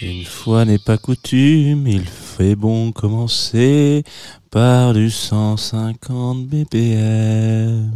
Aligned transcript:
Une 0.00 0.24
fois 0.24 0.64
n'est 0.64 0.78
pas 0.78 0.96
coutume, 0.96 1.86
il 1.86 2.06
fait 2.06 2.54
bon 2.54 2.92
commencer 2.92 4.04
par 4.50 4.94
du 4.94 5.10
150 5.10 6.46
BPM. 6.46 7.90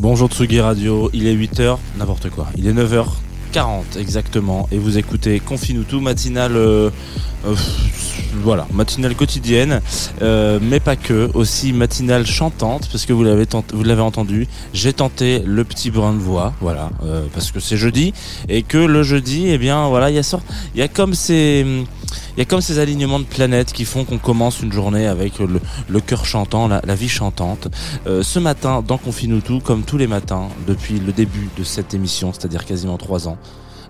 Bonjour 0.00 0.30
Tsugi 0.30 0.62
Radio, 0.62 1.10
il 1.12 1.26
est 1.26 1.36
8h, 1.36 1.76
n'importe 1.98 2.30
quoi. 2.30 2.46
Il 2.56 2.66
est 2.66 2.72
9h40 2.72 3.98
exactement 3.98 4.66
et 4.72 4.78
vous 4.78 4.96
écoutez 4.96 5.40
Confine 5.40 5.84
tout 5.84 6.00
matinale 6.00 6.56
euh, 6.56 6.88
euh, 7.44 7.54
voilà, 8.42 8.66
matinale 8.72 9.14
quotidienne 9.14 9.82
euh, 10.22 10.58
mais 10.62 10.80
pas 10.80 10.96
que, 10.96 11.30
aussi 11.34 11.74
matinale 11.74 12.26
chantante 12.26 12.88
parce 12.90 13.04
que 13.04 13.12
vous 13.12 13.22
l'avez 13.22 14.00
entendu, 14.00 14.48
j'ai 14.72 14.94
tenté 14.94 15.42
le 15.44 15.64
petit 15.64 15.90
brin 15.90 16.14
de 16.14 16.18
voix, 16.18 16.54
voilà, 16.62 16.88
parce 17.34 17.52
que 17.52 17.60
c'est 17.60 17.76
jeudi 17.76 18.14
et 18.48 18.62
que 18.62 18.78
le 18.78 19.02
jeudi 19.02 19.48
eh 19.48 19.58
bien 19.58 19.86
voilà, 19.88 20.08
il 20.08 20.16
y 20.16 20.20
il 20.74 20.80
y 20.80 20.82
a 20.82 20.88
comme 20.88 21.12
ces 21.12 21.84
il 22.36 22.38
y 22.38 22.42
a 22.42 22.44
comme 22.44 22.60
ces 22.60 22.78
alignements 22.78 23.20
de 23.20 23.24
planètes 23.24 23.72
qui 23.72 23.84
font 23.84 24.04
qu'on 24.04 24.18
commence 24.18 24.60
une 24.60 24.72
journée 24.72 25.06
avec 25.06 25.38
le, 25.38 25.60
le 25.88 26.00
cœur 26.00 26.24
chantant, 26.24 26.68
la, 26.68 26.94
vie 26.94 27.08
chantante. 27.08 27.68
Euh, 28.06 28.22
ce 28.22 28.38
matin, 28.38 28.82
dans 28.86 28.98
Confine 28.98 29.40
comme 29.64 29.82
tous 29.82 29.96
les 29.96 30.06
matins, 30.06 30.48
depuis 30.66 30.98
le 30.98 31.12
début 31.12 31.48
de 31.56 31.64
cette 31.64 31.94
émission, 31.94 32.32
c'est-à-dire 32.32 32.64
quasiment 32.64 32.98
trois 32.98 33.28
ans, 33.28 33.38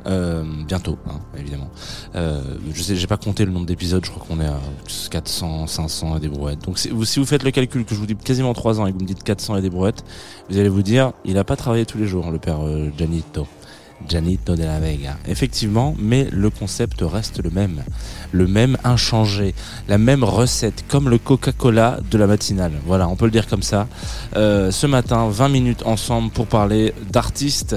euh, 0.07 0.45
bientôt, 0.67 0.99
hein, 1.07 1.19
évidemment. 1.39 1.71
Euh, 2.15 2.43
je 2.73 2.83
sais, 2.83 2.97
j'ai 2.97 3.07
pas 3.07 3.19
compté 3.19 3.45
le 3.45 3.53
nombre 3.53 3.67
d'épisodes, 3.67 4.05
je 4.05 4.11
crois 4.11 4.25
qu'on 4.27 4.41
est 4.41 4.47
à 4.47 4.59
400, 5.11 5.67
500 5.67 6.17
et 6.17 6.21
des 6.21 6.29
brouettes. 6.29 6.65
Donc 6.65 6.79
si 6.79 6.89
vous, 6.89 7.05
faites 7.05 7.43
le 7.43 7.51
calcul 7.51 7.85
que 7.85 7.95
je 7.95 8.01
vous 8.01 8.07
dis 8.07 8.17
quasiment 8.17 8.55
trois 8.55 8.81
ans 8.81 8.87
et 8.87 8.93
que 8.93 8.97
vous 8.97 9.03
me 9.03 9.07
dites 9.07 9.23
400 9.23 9.57
et 9.57 9.63
des 9.63 9.71
brouettes, 9.71 10.03
vous 10.49 10.59
allez 10.59 10.69
vous 10.69 10.83
dire, 10.83 11.13
il 11.25 11.37
a 11.37 11.45
pas 11.45 11.57
travaillé 11.57 11.85
tous 11.85 11.99
les 11.99 12.07
jours, 12.07 12.31
le 12.31 12.39
père 12.39 12.65
euh, 12.65 12.91
Gianito. 12.97 13.47
Gianito 14.09 14.57
de 14.57 14.65
la 14.65 14.81
Vega. 14.81 15.17
Effectivement, 15.29 15.95
mais 15.99 16.29
le 16.33 16.51
concept 16.51 17.03
reste 17.03 17.43
le 17.43 17.51
même. 17.51 17.83
Le 18.33 18.47
même 18.47 18.77
inchangé. 18.85 19.55
La 19.89 19.99
même 19.99 20.25
recette, 20.25 20.85
comme 20.89 21.09
le 21.09 21.19
Coca-Cola 21.19 21.99
de 22.11 22.19
la 22.19 22.27
matinale. 22.27 22.73
Voilà, 22.87 23.09
on 23.09 23.17
peut 23.17 23.27
le 23.27 23.31
dire 23.31 23.47
comme 23.47 23.63
ça. 23.63 23.87
Euh, 24.37 24.71
ce 24.71 24.87
matin, 24.87 25.29
20 25.29 25.49
minutes 25.49 25.83
ensemble 25.85 26.31
pour 26.31 26.47
parler 26.47 26.95
d'artistes, 27.11 27.77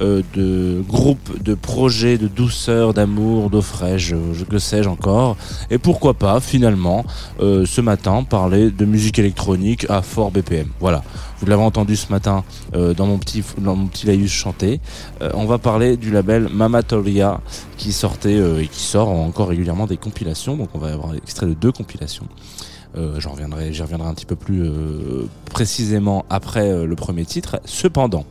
euh, 0.00 0.22
de 0.34 0.82
groupes, 0.86 1.42
de 1.42 1.54
projets, 1.54 2.18
de 2.18 2.28
douceur, 2.28 2.94
d'amour, 2.94 3.50
d'eau 3.50 3.62
fraîche, 3.62 4.12
euh, 4.12 4.32
je 4.32 4.44
que 4.44 4.58
sais-je 4.58 4.88
encore. 4.88 5.36
Et 5.70 5.78
pourquoi 5.78 6.14
pas, 6.14 6.40
finalement, 6.40 7.04
euh, 7.40 7.66
ce 7.66 7.80
matin, 7.80 8.22
parler 8.24 8.70
de 8.70 8.84
musique 8.84 9.18
électronique 9.18 9.86
à 9.88 10.02
fort 10.02 10.30
BPM. 10.30 10.68
Voilà. 10.80 11.02
Vous 11.40 11.46
l'avez 11.46 11.62
entendu 11.62 11.96
ce 11.96 12.10
matin 12.12 12.44
euh, 12.74 12.94
dans 12.94 13.06
mon 13.06 13.18
petit 13.18 13.42
dans 13.58 13.76
mon 13.76 13.86
petit 13.86 14.06
laïus 14.06 14.32
chanté. 14.32 14.80
Euh, 15.20 15.30
on 15.34 15.46
va 15.46 15.58
parler 15.58 15.96
du 15.96 16.10
label 16.10 16.48
Mamatoria 16.48 17.40
qui 17.76 17.92
sortait 17.92 18.38
euh, 18.38 18.62
et 18.62 18.68
qui 18.68 18.82
sort 18.82 19.08
encore 19.08 19.48
régulièrement 19.48 19.86
des 19.86 19.96
compilations. 19.96 20.56
Donc 20.56 20.70
on 20.74 20.78
va 20.78 20.92
avoir 20.92 21.14
extrait 21.14 21.46
de 21.46 21.54
deux 21.54 21.72
compilations. 21.72 22.26
Euh, 22.96 23.18
j'en 23.18 23.32
reviendrai, 23.32 23.72
j'y 23.72 23.82
reviendrai 23.82 24.08
un 24.08 24.14
petit 24.14 24.26
peu 24.26 24.36
plus 24.36 24.62
euh, 24.62 25.26
précisément 25.50 26.24
après 26.30 26.70
euh, 26.70 26.86
le 26.86 26.94
premier 26.94 27.24
titre. 27.24 27.60
Cependant, 27.64 28.24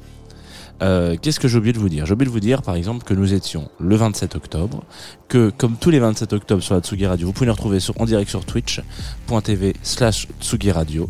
euh, 0.84 1.16
qu'est-ce 1.22 1.40
que 1.40 1.48
j'ai 1.48 1.58
oublié 1.58 1.72
de 1.74 1.80
vous 1.80 1.90
dire? 1.90 2.06
J'ai 2.06 2.14
oublié 2.14 2.28
de 2.28 2.34
vous 2.34 2.42
dire, 2.42 2.62
par 2.62 2.76
exemple, 2.76 3.06
que 3.06 3.14
nous 3.14 3.34
étions 3.34 3.70
le 3.80 3.96
27 3.96 4.36
octobre, 4.36 4.84
que 5.30 5.50
comme 5.58 5.78
tous 5.78 5.90
les 5.90 6.00
27 6.00 6.34
octobre 6.34 6.62
sur 6.62 6.76
la 6.76 6.82
Tsugi 6.82 7.06
Radio, 7.06 7.28
vous 7.28 7.34
pouvez 7.34 7.48
nous 7.48 7.54
retrouver 7.54 7.80
sur, 7.80 8.00
en 8.02 8.06
direct 8.06 8.30
sur 8.30 8.44
twitch.tv 8.44 9.76
slash 9.82 10.28
Tsugi 10.42 10.72
Radio. 10.72 11.10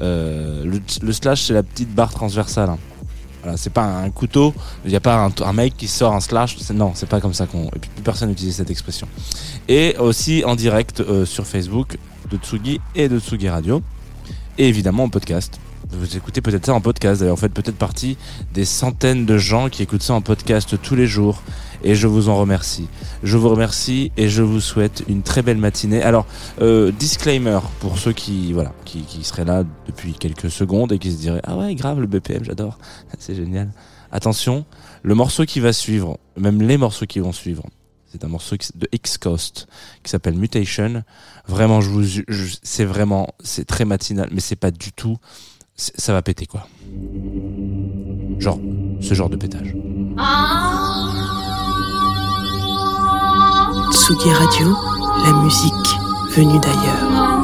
Euh, 0.00 0.64
le, 1.02 1.12
slash, 1.12 1.42
c'est 1.42 1.54
la 1.54 1.62
petite 1.62 1.94
barre 1.94 2.12
transversale. 2.12 2.70
hein. 2.70 2.78
Voilà, 3.42 3.56
c'est 3.56 3.70
pas 3.70 3.82
un 3.82 4.10
couteau, 4.10 4.54
il 4.84 4.90
n'y 4.90 4.96
a 4.96 5.00
pas 5.00 5.28
un, 5.44 5.52
mec 5.52 5.76
qui 5.76 5.88
sort 5.88 6.14
un 6.14 6.20
slash, 6.20 6.56
non, 6.70 6.92
c'est 6.94 7.08
pas 7.08 7.20
comme 7.20 7.34
ça 7.34 7.46
qu'on... 7.46 7.64
Et 7.66 7.78
puis 7.80 7.90
plus 7.92 8.02
personne 8.04 8.28
n'utilise 8.28 8.54
cette 8.54 8.70
expression. 8.70 9.08
Et 9.68 9.96
aussi 9.98 10.44
en 10.46 10.54
direct 10.54 11.00
euh, 11.00 11.24
sur 11.24 11.44
Facebook 11.44 11.98
de 12.30 12.36
Tsugi 12.36 12.80
et 12.94 13.08
de 13.08 13.18
Tsugi 13.18 13.48
Radio. 13.48 13.82
Et 14.58 14.68
évidemment 14.68 15.04
en 15.04 15.08
podcast. 15.08 15.58
Vous 15.92 16.16
écoutez 16.16 16.40
peut-être 16.40 16.64
ça 16.64 16.74
en 16.74 16.80
podcast, 16.80 17.20
d'ailleurs, 17.20 17.36
vous 17.36 17.40
faites 17.40 17.52
peut-être 17.52 17.76
partie 17.76 18.16
des 18.54 18.64
centaines 18.64 19.26
de 19.26 19.36
gens 19.36 19.68
qui 19.68 19.82
écoutent 19.82 20.02
ça 20.02 20.14
en 20.14 20.22
podcast 20.22 20.80
tous 20.80 20.94
les 20.94 21.06
jours. 21.06 21.42
Et 21.84 21.94
je 21.94 22.06
vous 22.06 22.30
en 22.30 22.36
remercie. 22.36 22.88
Je 23.22 23.36
vous 23.36 23.50
remercie 23.50 24.10
et 24.16 24.28
je 24.28 24.42
vous 24.42 24.60
souhaite 24.60 25.04
une 25.08 25.22
très 25.22 25.42
belle 25.42 25.58
matinée. 25.58 26.02
Alors, 26.02 26.26
euh, 26.62 26.92
disclaimer 26.92 27.58
pour 27.80 27.98
ceux 27.98 28.12
qui 28.12 28.52
voilà 28.52 28.72
qui, 28.84 29.02
qui 29.02 29.22
seraient 29.22 29.44
là 29.44 29.64
depuis 29.86 30.14
quelques 30.14 30.50
secondes 30.50 30.92
et 30.92 30.98
qui 30.98 31.12
se 31.12 31.18
diraient 31.18 31.42
ah 31.44 31.56
ouais 31.56 31.74
grave 31.74 32.00
le 32.00 32.06
BPM 32.06 32.44
j'adore 32.44 32.78
c'est 33.18 33.34
génial. 33.34 33.70
Attention, 34.12 34.64
le 35.02 35.14
morceau 35.14 35.44
qui 35.44 35.60
va 35.60 35.72
suivre, 35.72 36.18
même 36.36 36.62
les 36.62 36.76
morceaux 36.76 37.06
qui 37.06 37.18
vont 37.18 37.32
suivre, 37.32 37.64
c'est 38.12 38.24
un 38.24 38.28
morceau 38.28 38.56
de 38.74 38.88
X-Coast 38.92 39.66
qui 40.02 40.10
s'appelle 40.10 40.34
Mutation. 40.34 41.02
Vraiment, 41.48 41.80
je 41.80 41.88
vous, 41.88 42.04
c'est 42.62 42.84
vraiment, 42.84 43.28
c'est 43.42 43.64
très 43.64 43.86
matinal, 43.86 44.28
mais 44.30 44.40
c'est 44.40 44.56
pas 44.56 44.70
du 44.70 44.92
tout, 44.92 45.16
ça 45.76 46.12
va 46.12 46.22
péter 46.22 46.46
quoi. 46.46 46.66
Genre, 48.38 48.58
ce 49.00 49.14
genre 49.14 49.28
de 49.28 49.36
pétage. 49.36 49.74
Tsugi 53.92 54.30
Radio, 54.32 54.76
la 55.24 55.32
musique 55.42 55.72
venue 56.36 56.58
d'ailleurs. 56.60 57.41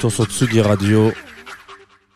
Retour 0.00 0.12
sur 0.12 0.24
Tsugi 0.24 0.62
Radio. 0.62 1.12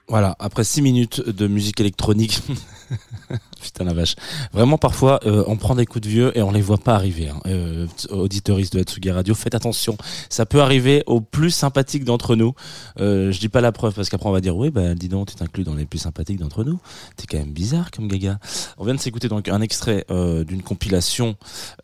Voilà, 0.08 0.34
après 0.38 0.64
6 0.64 0.80
minutes 0.80 1.20
de 1.20 1.46
musique 1.46 1.80
électronique. 1.80 2.40
Putain 3.60 3.84
la 3.84 3.94
vache. 3.94 4.14
Vraiment 4.52 4.78
parfois 4.78 5.20
euh, 5.26 5.44
on 5.46 5.56
prend 5.56 5.74
des 5.74 5.86
coups 5.86 6.02
de 6.02 6.08
vieux 6.08 6.36
et 6.36 6.42
on 6.42 6.50
les 6.50 6.60
voit 6.60 6.78
pas 6.78 6.94
arriver. 6.94 7.28
Hein. 7.28 7.40
Euh, 7.46 7.86
auditeuristes 8.10 8.76
de 8.76 8.82
Tsugi 8.82 9.10
Radio, 9.10 9.34
faites 9.34 9.54
attention. 9.54 9.96
Ça 10.28 10.46
peut 10.46 10.60
arriver 10.60 11.02
aux 11.06 11.20
plus 11.20 11.50
sympathiques 11.50 12.04
d'entre 12.04 12.36
nous. 12.36 12.54
Euh, 13.00 13.32
je 13.32 13.40
dis 13.40 13.48
pas 13.48 13.60
la 13.60 13.72
preuve 13.72 13.94
parce 13.94 14.08
qu'après 14.08 14.28
on 14.28 14.32
va 14.32 14.40
dire 14.40 14.56
oui 14.56 14.70
bah 14.70 14.94
dis 14.94 15.08
donc 15.08 15.28
tu 15.28 15.34
t'inclus 15.34 15.64
dans 15.64 15.74
les 15.74 15.86
plus 15.86 15.98
sympathiques 15.98 16.38
d'entre 16.38 16.64
nous. 16.64 16.78
T'es 17.16 17.26
quand 17.26 17.38
même 17.38 17.52
bizarre 17.52 17.90
comme 17.90 18.08
gaga. 18.08 18.38
On 18.78 18.84
vient 18.84 18.94
de 18.94 19.00
s'écouter 19.00 19.28
donc 19.28 19.48
un 19.48 19.60
extrait 19.60 20.04
euh, 20.10 20.44
d'une 20.44 20.62
compilation 20.62 21.36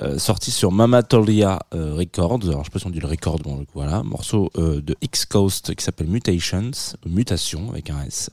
euh, 0.02 0.19
sortie 0.19 0.50
sur 0.50 0.73
Mamatolia 0.73 1.61
Records. 1.73 2.40
Alors 2.45 2.61
je 2.61 2.64
sais 2.64 2.71
pas 2.71 2.79
si 2.79 2.87
on 2.87 2.90
dit 2.90 3.00
le 3.00 3.09
record, 3.09 3.38
bon 3.38 3.64
voilà, 3.75 4.02
morceau 4.02 4.50
de 4.57 4.97
X 5.00 5.25
Coast 5.25 5.75
qui 5.75 5.85
s'appelle 5.85 6.09
Mutations, 6.09 6.71
mutation 7.07 7.71
avec 7.71 7.90
un 7.90 8.02
S 8.07 8.31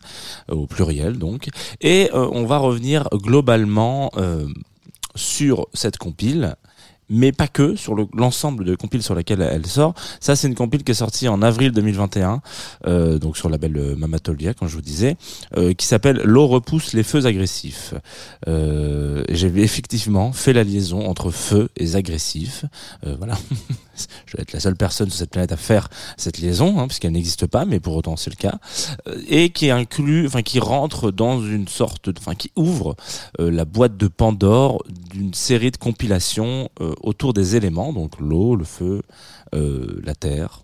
au 0.50 0.68
pluriel 0.68 1.18
donc. 1.18 1.50
Et 1.82 2.10
on 2.14 2.46
va 2.46 2.58
revenir 2.68 3.08
globalement 3.14 4.12
euh, 4.18 4.48
sur 5.16 5.68
cette 5.74 5.98
compile 5.98 6.56
mais 7.10 7.32
pas 7.32 7.48
que 7.48 7.76
sur 7.76 7.96
le- 7.96 8.08
l'ensemble 8.14 8.64
de 8.66 8.76
compiles 8.76 9.04
sur 9.04 9.16
laquelle 9.16 9.42
elle 9.42 9.66
sort. 9.66 9.94
Ça, 10.20 10.36
c'est 10.36 10.48
une 10.48 10.56
compile 10.56 10.84
qui 10.84 10.92
est 10.92 10.96
sortie 10.96 11.28
en 11.28 11.42
avril 11.42 11.72
2021, 11.72 12.42
euh, 12.86 13.18
donc 13.20 13.38
sur 13.38 13.48
le 13.50 13.54
label 13.54 13.78
euh, 13.78 13.96
Mamatolia, 13.96 14.54
comme 14.54 14.68
je 14.68 14.76
vous 14.76 14.82
disais, 14.82 15.16
euh, 15.56 15.74
qui 15.74 15.86
s'appelle 15.86 16.22
L'eau 16.24 16.48
repousse 16.48 16.94
les 16.94 17.04
feux 17.04 17.26
agressifs. 17.26 17.94
Euh, 18.48 19.24
J'ai 19.30 19.48
effectivement 19.62 20.32
fait 20.32 20.54
la 20.54 20.64
liaison 20.64 21.08
entre 21.08 21.32
feu 21.32 21.70
et 21.78 21.96
agressif. 21.96 22.66
Euh, 23.06 23.16
voilà. 23.18 23.38
je 24.26 24.38
vais 24.38 24.44
être 24.44 24.54
la 24.54 24.60
seule 24.60 24.76
personne 24.76 25.10
sur 25.10 25.18
cette 25.20 25.32
planète 25.32 25.52
à 25.52 25.58
faire 25.58 25.90
cette 26.18 26.38
liaison, 26.40 26.80
hein, 26.80 26.88
puisqu'elle 26.88 27.14
n'existe 27.14 27.48
pas, 27.48 27.66
mais 27.66 27.80
pour 27.80 27.96
autant 27.96 28.16
c'est 28.16 28.30
le 28.30 28.36
cas, 28.36 28.60
Euh, 29.08 29.22
et 29.28 29.50
qui 29.50 29.70
inclut, 29.72 30.26
enfin 30.28 30.42
qui 30.42 30.60
rentre 30.60 31.12
dans 31.12 31.42
une 31.42 31.68
sorte, 31.68 32.10
enfin 32.18 32.36
qui 32.36 32.52
ouvre 32.56 32.96
la 33.40 33.66
boîte 33.66 33.98
de 33.98 34.08
Pandore 34.08 34.84
d'une 35.12 35.34
série 35.34 35.72
de 35.72 35.78
compilations 35.78 36.70
autour 37.01 37.34
des 37.34 37.56
éléments, 37.56 37.94
donc 37.94 38.20
l'eau, 38.20 38.56
le 38.56 38.66
feu, 38.66 39.01
euh, 39.54 40.00
la 40.04 40.16
terre 40.16 40.63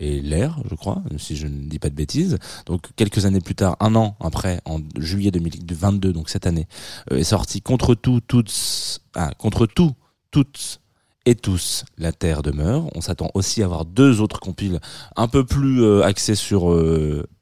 et 0.00 0.20
l'air, 0.20 0.58
je 0.70 0.74
crois, 0.76 1.02
si 1.16 1.36
je 1.36 1.46
ne 1.46 1.68
dis 1.68 1.78
pas 1.78 1.90
de 1.90 1.94
bêtises. 1.94 2.38
Donc 2.66 2.82
quelques 2.94 3.26
années 3.26 3.40
plus 3.40 3.56
tard, 3.56 3.76
un 3.80 3.96
an 3.96 4.16
après, 4.20 4.60
en 4.64 4.80
juillet 4.96 5.30
2022, 5.30 6.12
donc 6.12 6.28
cette 6.28 6.46
année, 6.46 6.68
euh, 7.12 7.16
est 7.18 7.24
sorti 7.24 7.60
contre 7.60 7.94
tout, 7.94 8.20
toutes, 8.20 9.00
ah, 9.14 9.32
contre 9.38 9.66
tout, 9.66 9.92
toutes 10.30 10.80
et 11.26 11.34
tous, 11.34 11.84
la 11.98 12.12
Terre 12.12 12.42
demeure. 12.42 12.88
On 12.94 13.00
s'attend 13.00 13.30
aussi 13.34 13.62
à 13.62 13.64
avoir 13.64 13.84
deux 13.84 14.20
autres 14.20 14.40
compiles 14.40 14.80
un 15.16 15.26
peu 15.26 15.44
plus 15.44 15.82
euh, 15.82 16.02
axés 16.02 16.36
sur 16.36 16.72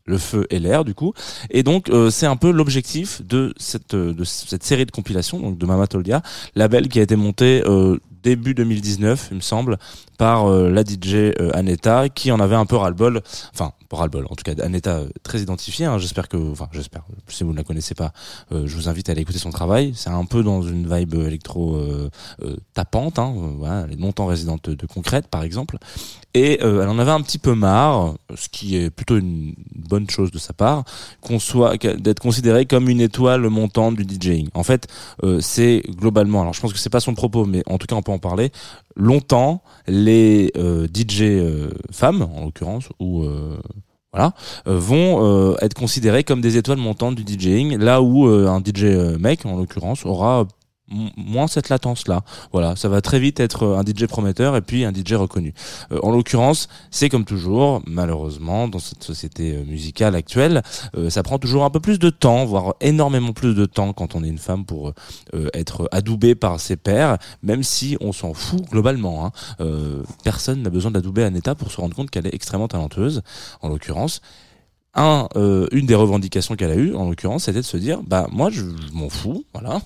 le 0.06 0.18
feu 0.18 0.46
et 0.50 0.58
l'air, 0.58 0.84
du 0.84 0.94
coup. 0.94 1.12
Et 1.50 1.62
donc, 1.62 1.90
euh, 1.90 2.10
c'est 2.10 2.26
un 2.26 2.36
peu 2.36 2.50
l'objectif 2.50 3.22
de 3.22 3.52
cette, 3.56 3.94
euh, 3.94 4.12
de 4.12 4.24
cette 4.24 4.62
série 4.62 4.86
de 4.86 4.90
compilations, 4.90 5.38
donc 5.38 5.58
de 5.58 5.66
Mamatolia, 5.66 6.22
label 6.54 6.88
qui 6.88 6.98
a 6.98 7.02
été 7.02 7.16
monté 7.16 7.62
euh, 7.66 7.98
début 8.26 8.54
2019, 8.54 9.28
il 9.30 9.36
me 9.36 9.40
semble, 9.40 9.78
par 10.18 10.50
euh, 10.50 10.68
la 10.68 10.82
DJ 10.82 11.14
euh, 11.14 11.50
Aneta, 11.54 12.08
qui 12.08 12.32
en 12.32 12.40
avait 12.40 12.56
un 12.56 12.66
peu 12.66 12.74
ras-le-bol, 12.74 13.20
enfin, 13.54 13.72
pas 13.88 13.96
ras-le-bol, 13.96 14.26
en 14.28 14.34
tout 14.34 14.44
cas, 14.44 14.52
Aneta 14.62 14.96
euh, 14.96 15.08
très 15.22 15.40
identifiée, 15.40 15.86
hein, 15.86 15.98
j'espère 15.98 16.28
que, 16.28 16.36
enfin, 16.36 16.68
j'espère, 16.72 17.02
si 17.28 17.44
vous 17.44 17.52
ne 17.52 17.56
la 17.56 17.64
connaissez 17.64 17.94
pas, 17.94 18.12
euh, 18.52 18.66
je 18.66 18.74
vous 18.76 18.88
invite 18.88 19.08
à 19.08 19.12
aller 19.12 19.22
écouter 19.22 19.38
son 19.38 19.50
travail, 19.50 19.92
c'est 19.94 20.10
un 20.10 20.24
peu 20.24 20.42
dans 20.42 20.62
une 20.62 20.92
vibe 20.92 21.14
électro 21.14 21.76
euh, 21.76 22.10
tapante, 22.74 23.18
hein, 23.18 23.34
elle 23.88 23.92
est 23.92 24.20
résidente 24.20 24.70
de, 24.70 24.86
Concrète, 24.86 25.26
par 25.28 25.42
exemple, 25.42 25.78
et 26.32 26.60
elle 26.60 26.88
en 26.88 26.98
avait 26.98 27.10
un 27.10 27.20
petit 27.20 27.38
peu 27.38 27.54
marre, 27.54 28.14
ce 28.34 28.48
qui 28.48 28.76
est 28.76 28.90
plutôt 28.90 29.16
une 29.16 29.54
bonne 29.74 30.08
chose 30.08 30.30
de 30.30 30.38
sa 30.38 30.52
part, 30.52 30.84
qu'on 31.20 31.38
soit 31.38 31.76
d'être 31.76 32.20
considéré 32.20 32.66
comme 32.66 32.88
une 32.88 33.00
étoile 33.00 33.48
montante 33.48 33.96
du 33.96 34.04
DJing. 34.04 34.48
En 34.54 34.62
fait, 34.62 34.86
c'est 35.40 35.82
globalement, 35.88 36.42
alors 36.42 36.54
je 36.54 36.60
pense 36.60 36.72
que 36.72 36.78
c'est 36.78 36.90
pas 36.90 37.00
son 37.00 37.14
propos, 37.14 37.44
mais 37.46 37.62
en 37.66 37.78
tout 37.78 37.86
cas 37.86 37.96
on 37.96 38.02
peut 38.02 38.12
en 38.12 38.18
parler. 38.18 38.52
Longtemps, 38.96 39.62
les 39.86 40.50
euh, 40.56 40.86
DJ 40.86 41.22
euh, 41.22 41.70
femmes, 41.92 42.22
en 42.22 42.44
l'occurrence, 42.44 42.88
ou 42.98 43.24
euh, 43.24 43.58
voilà, 44.12 44.32
euh, 44.66 44.78
vont 44.78 45.54
être 45.58 45.74
considérés 45.74 46.24
comme 46.24 46.40
des 46.40 46.56
étoiles 46.56 46.78
montantes 46.78 47.14
du 47.14 47.22
DJing, 47.22 47.76
là 47.76 48.00
où 48.00 48.26
un 48.26 48.60
DJ 48.60 48.84
mec, 49.18 49.44
en 49.44 49.56
l'occurrence, 49.56 50.06
aura 50.06 50.46
moins 50.88 51.48
cette 51.48 51.68
latence 51.68 52.06
là 52.06 52.22
voilà 52.52 52.76
ça 52.76 52.88
va 52.88 53.00
très 53.00 53.18
vite 53.18 53.40
être 53.40 53.64
euh, 53.64 53.78
un 53.78 53.82
DJ 53.82 54.06
prometteur 54.06 54.56
et 54.56 54.60
puis 54.60 54.84
un 54.84 54.92
DJ 54.92 55.14
reconnu. 55.14 55.52
Euh, 55.92 55.98
en 56.02 56.10
l'occurrence 56.10 56.68
c'est 56.90 57.08
comme 57.08 57.24
toujours 57.24 57.82
malheureusement 57.86 58.68
dans 58.68 58.78
cette 58.78 59.02
société 59.02 59.56
euh, 59.56 59.64
musicale 59.64 60.14
actuelle 60.14 60.62
ça 61.08 61.22
prend 61.22 61.38
toujours 61.38 61.64
un 61.64 61.70
peu 61.70 61.80
plus 61.80 61.98
de 61.98 62.10
temps 62.10 62.44
voire 62.44 62.74
énormément 62.80 63.32
plus 63.32 63.54
de 63.54 63.66
temps 63.66 63.92
quand 63.92 64.14
on 64.14 64.22
est 64.22 64.28
une 64.28 64.38
femme 64.38 64.64
pour 64.64 64.92
être 65.54 65.88
adoubé 65.92 66.34
par 66.34 66.60
ses 66.60 66.76
pairs 66.76 67.18
même 67.42 67.62
si 67.62 67.96
on 68.00 68.12
s'en 68.12 68.34
fout 68.34 68.62
globalement 68.70 69.26
hein. 69.26 69.32
Personne 70.24 70.62
n'a 70.62 70.70
besoin 70.70 70.90
d'adouber 70.90 71.24
Aneta 71.24 71.54
pour 71.54 71.70
se 71.70 71.80
rendre 71.80 71.94
compte 71.94 72.10
qu'elle 72.10 72.26
est 72.26 72.34
extrêmement 72.34 72.68
talentueuse. 72.68 73.22
En 73.62 73.68
l'occurrence 73.68 74.20
euh, 74.98 75.66
une 75.72 75.86
des 75.86 75.94
revendications 75.94 76.56
qu'elle 76.56 76.70
a 76.70 76.76
eues, 76.76 76.94
en 76.94 77.08
l'occurrence, 77.08 77.44
c'était 77.44 77.60
de 77.60 77.64
se 77.64 77.76
dire, 77.76 78.02
bah 78.02 78.26
moi 78.32 78.50
je, 78.50 78.62
m'en 78.94 79.10
fous, 79.10 79.44
voilà, 79.52 79.80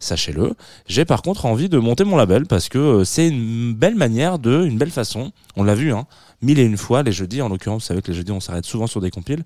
sachez-le. 0.00 0.54
J'ai 0.86 1.04
par 1.04 1.22
contre 1.22 1.46
envie 1.46 1.68
de 1.68 1.78
monter 1.78 2.04
mon 2.04 2.16
label 2.16 2.46
parce 2.46 2.68
que 2.68 2.78
euh, 2.78 3.04
c'est 3.04 3.28
une 3.28 3.74
belle 3.74 3.94
manière 3.94 4.38
de, 4.38 4.64
une 4.64 4.78
belle 4.78 4.90
façon. 4.90 5.32
On 5.56 5.64
l'a 5.64 5.74
vu, 5.74 5.92
hein, 5.92 6.06
mille 6.40 6.58
et 6.58 6.64
une 6.64 6.78
fois 6.78 7.02
les 7.02 7.12
jeudis. 7.12 7.42
En 7.42 7.48
l'occurrence, 7.48 7.82
vous 7.82 7.88
savez 7.88 8.02
que 8.02 8.10
les 8.10 8.16
jeudis 8.16 8.32
on 8.32 8.40
s'arrête 8.40 8.64
souvent 8.64 8.86
sur 8.86 9.00
des 9.00 9.10
compiles. 9.10 9.44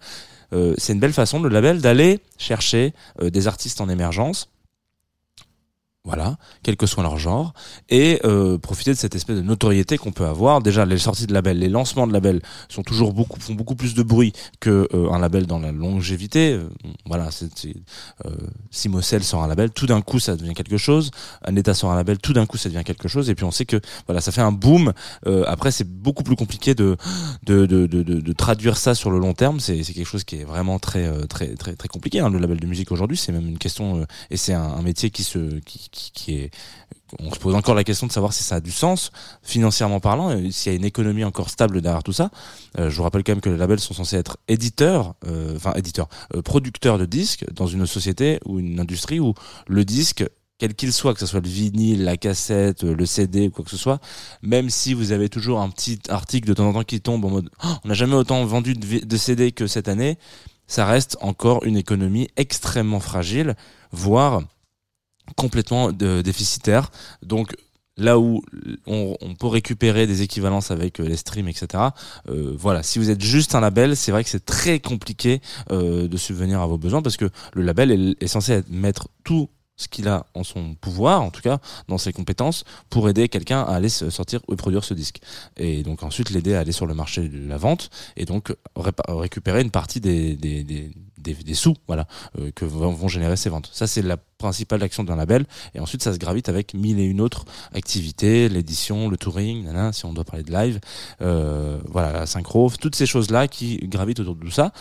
Euh, 0.53 0.75
c'est 0.79 0.93
une 0.93 1.01
belle 1.01 1.13
façon 1.13 1.41
le 1.43 1.49
label 1.49 1.81
d'aller 1.81 2.21
chercher 2.39 2.95
des 3.21 3.49
artistes 3.49 3.81
en 3.81 3.89
émergence. 3.89 4.49
Voilà, 6.05 6.39
quel 6.63 6.77
que 6.77 6.87
soit 6.87 7.03
leur 7.03 7.19
genre, 7.19 7.53
et 7.91 8.21
euh, 8.25 8.57
profiter 8.57 8.93
de 8.93 8.97
cette 8.97 9.15
espèce 9.15 9.37
de 9.37 9.43
notoriété 9.43 9.99
qu'on 9.99 10.13
peut 10.13 10.25
avoir. 10.25 10.63
Déjà, 10.63 10.87
les 10.87 10.97
sorties 10.97 11.27
de 11.27 11.35
label, 11.35 11.59
les 11.59 11.69
lancements 11.69 12.07
de 12.07 12.13
label 12.15 12.41
sont 12.71 12.83
toujours 12.83 13.13
beaucoup 13.13 13.39
font 13.41 13.55
beaucoup 13.55 13.75
plus 13.75 13.95
de 13.95 14.03
bruit 14.03 14.33
que 14.61 14.89
euh, 14.95 15.11
un 15.11 15.19
label 15.19 15.47
dans 15.47 15.59
la 15.59 15.73
longévité. 15.73 16.53
Euh, 16.53 16.69
voilà, 17.05 17.31
c'est 17.31 17.75
euh, 18.25 18.31
si 18.71 18.89
Moselle 18.89 19.23
sort 19.23 19.43
un 19.43 19.49
label, 19.49 19.71
tout 19.71 19.87
d'un 19.87 20.01
coup 20.01 20.19
ça 20.19 20.37
devient 20.37 20.55
quelque 20.55 20.79
chose. 20.79 21.11
Aneta 21.43 21.75
sort 21.75 21.91
un 21.91 21.97
label, 21.97 22.19
tout 22.19 22.33
d'un 22.33 22.47
coup 22.47 22.57
ça 22.57 22.69
devient 22.71 22.85
quelque 22.85 23.09
chose. 23.09 23.29
Et 23.29 23.35
puis 23.35 23.45
on 23.45 23.51
sait 23.51 23.67
que 23.67 23.81
voilà, 24.07 24.21
ça 24.21 24.33
fait 24.33 24.41
un 24.41 24.53
boom. 24.53 24.93
Euh, 25.27 25.45
après, 25.47 25.73
c'est 25.73 25.89
beaucoup 25.89 26.23
plus 26.23 26.37
compliqué 26.37 26.75
de 26.75 26.97
de, 27.45 27.67
de, 27.67 27.87
de, 27.87 28.03
de, 28.03 28.33
traduire 28.33 28.77
ça 28.77 28.95
sur 28.95 29.11
le 29.11 29.19
long 29.19 29.35
terme. 29.35 29.61
C'est 29.61 29.83
quelque 29.83 30.05
chose 30.05 30.25
qui 30.25 30.37
est 30.37 30.45
vraiment 30.45 30.79
très 30.79 31.27
très 31.27 31.55
très 31.55 31.75
très 31.75 31.89
compliqué. 31.89 32.21
Hein, 32.21 32.31
le 32.31 32.39
label 32.39 32.61
de 32.61 32.67
musique 32.67 32.93
aujourd'hui, 32.93 33.17
c'est 33.17 33.33
même 33.33 33.49
une 33.49 33.59
question 33.59 34.07
et 34.31 34.37
c'est 34.37 34.55
un, 34.55 34.63
un 34.63 34.83
métier 34.83 35.11
qui 35.11 35.25
se 35.25 35.59
qui, 35.61 35.88
qui, 35.91 36.35
est 36.35 36.51
on 37.19 37.33
se 37.33 37.39
pose 37.39 37.55
encore 37.55 37.75
la 37.75 37.85
question 37.85 38.07
de 38.07 38.13
savoir 38.13 38.33
si 38.33 38.43
ça 38.43 38.57
a 38.57 38.61
du 38.61 38.71
sens 38.71 39.11
financièrement 39.43 40.01
parlant, 40.01 40.37
s'il 40.51 40.73
y 40.73 40.75
a 40.75 40.79
une 40.79 40.85
économie 40.85 41.25
encore 41.25 41.51
stable 41.51 41.81
derrière 41.81 42.03
tout 42.03 42.13
ça. 42.13 42.31
Euh, 42.79 42.91
je 42.91 42.97
vous 42.97 43.03
rappelle 43.03 43.25
quand 43.25 43.33
même 43.33 43.41
que 43.41 43.51
les 43.51 43.57
labels 43.57 43.81
sont 43.81 43.95
censés 43.95 44.17
être 44.17 44.39
éditeurs, 44.49 45.15
euh, 45.27 45.57
enfin 45.57 45.73
éditeurs, 45.75 46.09
euh, 46.35 46.43
producteurs 46.43 46.99
de 46.99 47.07
disques 47.07 47.45
dans 47.53 47.67
une 47.67 47.87
société 47.87 48.41
ou 48.45 48.59
une 48.59 48.81
industrie 48.81 49.21
où 49.21 49.35
le 49.67 49.85
disque 49.85 50.25
quel 50.59 50.75
qu'il 50.75 50.93
soit, 50.93 51.15
que 51.15 51.21
ce 51.21 51.27
soit 51.27 51.41
le 51.41 51.49
vinyle, 51.49 52.03
la 52.03 52.17
cassette, 52.17 52.83
le 52.83 53.07
CD 53.07 53.47
ou 53.47 53.51
quoi 53.51 53.65
que 53.65 53.71
ce 53.71 53.77
soit, 53.77 54.01
même 54.43 54.71
si 54.71 54.93
vous 54.93 55.13
avez 55.13 55.29
toujours 55.29 55.61
un 55.61 55.71
petit 55.71 56.01
article 56.09 56.49
de 56.49 56.55
temps 56.55 56.69
en 56.69 56.73
temps 56.73 56.83
qui 56.83 57.01
tombe 57.01 57.25
en 57.25 57.31
mode 57.31 57.49
Oh, 57.65 57.69
on 57.85 57.89
n'a 57.89 57.95
jamais 57.95 58.17
autant 58.17 58.45
vendu 58.45 58.75
de, 58.75 59.05
de 59.05 59.17
CD 59.17 59.53
que 59.53 59.69
cette 59.69 59.87
année, 59.87 60.19
ça 60.67 60.85
reste 60.85 61.17
encore 61.21 61.65
une 61.65 61.77
économie 61.77 62.27
extrêmement 62.37 62.99
fragile, 62.99 63.55
voire 63.93 64.43
complètement 65.37 65.93
déficitaire. 65.93 66.91
Donc 67.23 67.55
là 67.99 68.19
où 68.19 68.43
on, 68.87 69.17
on 69.21 69.35
peut 69.35 69.49
récupérer 69.49 70.07
des 70.07 70.23
équivalences 70.23 70.71
avec 70.71 71.01
euh, 71.01 71.05
les 71.05 71.17
streams, 71.17 71.49
etc. 71.49 71.85
euh, 72.29 72.55
voilà, 72.57 72.83
si 72.83 72.99
vous 72.99 73.11
êtes 73.11 73.21
juste 73.21 73.55
un 73.55 73.61
label, 73.61 73.97
c'est 73.97 74.13
vrai 74.13 74.25
que 74.25 74.31
c'est 74.31 74.47
très 74.47 74.81
compliqué 74.81 75.43
euh, 75.71 76.09
de 76.09 76.17
subvenir 76.17 76.61
à 76.61 76.67
vos 76.67 76.79
besoins 76.79 77.03
parce 77.03 77.17
que 77.17 77.29
le 77.53 77.63
label 77.63 77.91
est, 77.91 78.23
est 78.23 78.29
censé 78.29 78.63
mettre 78.71 79.09
tout 79.25 79.51
ce 79.77 79.87
qu'il 79.87 80.09
a 80.09 80.27
en 80.35 80.43
son 80.43 80.75
pouvoir, 80.75 81.23
en 81.23 81.31
tout 81.31 81.41
cas 81.41 81.59
dans 81.87 81.99
ses 81.99 82.13
compétences, 82.13 82.65
pour 82.91 83.09
aider 83.09 83.29
quelqu'un 83.29 83.61
à 83.63 83.75
aller 83.75 83.89
sortir 83.89 84.41
ou 84.49 84.57
produire 84.57 84.83
ce 84.85 84.93
disque. 84.93 85.21
Et 85.57 85.83
donc 85.85 86.03
ensuite 86.03 86.31
l'aider 86.31 86.55
à 86.55 86.61
aller 86.61 86.73
sur 86.73 86.87
le 86.87 86.95
marché 86.95 87.29
de 87.29 87.49
la 87.49 87.57
vente 87.57 87.91
et 88.17 88.25
donc 88.25 88.53
récupérer 89.09 89.63
une 89.63 89.71
partie 89.71 90.01
des, 90.01 90.37
des, 90.37 90.65
des, 90.65 90.91
des, 91.35 91.55
sous 91.55 91.75
voilà, 91.87 92.07
euh, 92.39 92.51
que 92.55 92.65
vont 92.65 93.09
générer 93.09 93.37
ces 93.37 93.49
ventes. 93.49 93.71
Ça 93.73 93.87
c'est 93.87 94.03
la 94.03 94.17
principale 94.17 94.83
action 94.83 95.05
d'un 95.05 95.17
label. 95.17 95.47
Et 95.75 95.81
ensuite 95.81 96.03
ça 96.03 96.13
se 96.13 96.19
gravite 96.19 96.49
avec 96.49 96.75
mille 96.75 96.99
et 96.99 97.05
une 97.05 97.21
autres 97.21 97.45
activités, 97.75 98.49
l'édition, 98.49 99.09
le 99.09 99.17
touring, 99.17 99.69
si 99.93 100.05
on 100.05 100.13
doit 100.13 100.25
parler 100.25 100.43
de 100.43 100.53
live, 100.53 100.81
euh, 101.21 101.79
voilà, 101.87 102.13
la 102.13 102.27
synchro, 102.27 102.71
toutes 102.81 102.97
ces 102.97 103.07
choses-là 103.07 103.49
qui 103.49 103.79
gravitent 103.79 104.21
autour 104.21 104.37
de 104.37 104.45
tout 104.45 104.51
ça. 104.51 104.73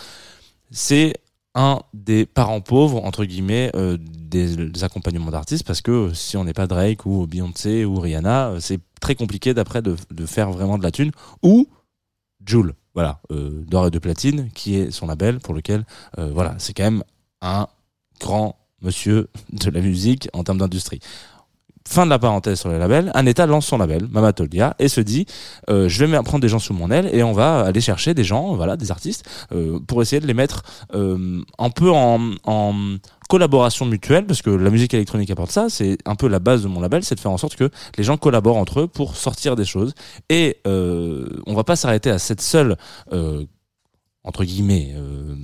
C'est 0.72 1.16
un 1.56 1.80
des 1.94 2.26
parents 2.26 2.62
pauvres 2.62 3.04
entre 3.04 3.26
guillemets 3.26 3.72
euh, 3.76 3.98
des, 4.00 4.84
accompagnements 4.84 5.32
d'artistes 5.32 5.66
parce 5.66 5.82
que 5.82 6.14
si 6.14 6.38
on 6.38 6.44
n'est 6.44 6.54
pas 6.54 6.68
Drake 6.68 7.06
ou 7.06 7.26
Beyoncé 7.26 7.84
ou 7.84 8.00
Rihanna 8.00 8.56
c'est 8.60 8.80
très 9.02 9.16
compliqué 9.16 9.56
d'après 9.56 9.82
de, 9.82 9.96
de 10.12 10.26
faire 10.28 10.52
vraiment 10.52 10.78
de 10.78 10.84
la 10.84 10.92
thune 10.92 11.12
ou 11.42 11.68
Joule 12.48 12.74
voilà, 12.98 13.22
euh, 13.32 13.64
d'or 13.68 13.86
et 13.86 13.92
de 13.92 14.00
platine, 14.00 14.50
qui 14.56 14.74
est 14.74 14.90
son 14.90 15.06
label 15.06 15.40
pour 15.40 15.54
lequel, 15.54 15.86
euh, 16.18 16.32
voilà, 16.34 16.56
c'est 16.58 16.74
quand 16.74 16.84
même 16.84 17.04
un 17.44 17.68
grand 18.20 18.58
monsieur 18.82 19.30
de 19.54 19.70
la 19.70 19.82
musique 19.82 20.28
en 20.34 20.44
termes 20.44 20.58
d'industrie. 20.58 21.00
Fin 21.90 22.04
de 22.06 22.10
la 22.10 22.20
parenthèse 22.20 22.60
sur 22.60 22.70
les 22.70 22.78
labels. 22.78 23.12
Un 23.14 23.46
lance 23.46 23.68
son 23.68 23.78
label, 23.78 24.10
Mamatolia, 24.12 24.76
et 24.78 24.90
se 24.90 25.00
dit 25.00 25.26
euh, 25.70 25.88
je 25.88 26.04
vais 26.04 26.22
prendre 26.24 26.42
des 26.42 26.50
gens 26.50 26.60
sous 26.60 26.74
mon 26.74 26.92
aile 26.92 27.10
et 27.14 27.24
on 27.24 27.32
va 27.32 27.62
aller 27.62 27.80
chercher 27.80 28.14
des 28.14 28.26
gens, 28.26 28.56
voilà, 28.56 28.76
des 28.76 28.92
artistes, 28.92 29.24
euh, 29.54 29.80
pour 29.88 30.02
essayer 30.02 30.20
de 30.20 30.28
les 30.28 30.34
mettre 30.34 30.64
euh, 30.94 31.42
un 31.58 31.70
peu 31.70 31.90
en, 31.90 32.20
collaboration 33.30 33.86
mutuelle, 33.86 34.26
parce 34.26 34.42
que 34.42 34.50
la 34.50 34.70
musique 34.70 34.94
électronique 34.94 35.32
apporte 35.32 35.52
ça. 35.52 35.68
C'est 35.70 35.98
un 36.06 36.16
peu 36.16 36.28
la 36.28 36.40
base 36.40 36.64
de 36.64 36.68
mon 36.68 36.82
label, 36.82 37.04
c'est 37.04 37.16
de 37.16 37.20
faire 37.22 37.32
en 37.32 37.38
sorte 37.38 37.56
que 37.56 37.70
les 37.98 38.04
gens 38.04 38.18
collaborent 38.18 38.58
entre 38.58 38.82
eux 38.82 38.88
pour 38.88 39.16
sortir 39.16 39.56
des 39.56 39.66
choses. 39.66 39.94
Et 40.30 40.58
euh, 40.68 41.26
on 41.46 41.54
va 41.54 41.64
pas 41.64 41.78
s'arrêter 41.78 42.10
à 42.10 42.20
cette 42.20 42.42
seule 42.42 42.76
entre 44.24 44.44
guillemets 44.44 44.94
euh, 44.98 45.36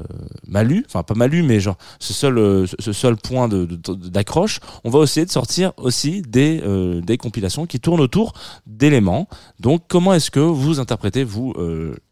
euh, 0.00 0.02
malus, 0.48 0.84
enfin 0.88 1.04
pas 1.04 1.14
malus, 1.14 1.44
mais 1.44 1.60
genre 1.60 1.76
ce 2.00 2.12
seul 2.12 2.36
euh, 2.38 2.66
ce- 2.80 2.92
seul 2.92 3.16
point 3.16 3.46
de- 3.46 3.64
de- 3.64 3.94
d'accroche, 4.08 4.58
on 4.82 4.90
va 4.90 5.04
essayer 5.04 5.24
de 5.24 5.30
sortir 5.30 5.72
aussi 5.76 6.20
des 6.22 6.60
euh, 6.64 7.00
des 7.00 7.16
compilations 7.16 7.64
qui 7.66 7.78
tournent 7.78 8.00
autour 8.00 8.32
d'éléments. 8.66 9.28
Donc 9.60 9.82
comment 9.86 10.12
est-ce 10.14 10.32
que 10.32 10.40
vous 10.40 10.80
interprétez 10.80 11.22
vous 11.22 11.54